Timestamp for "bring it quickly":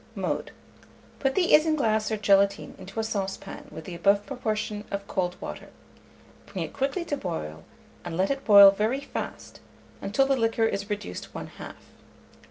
6.47-7.05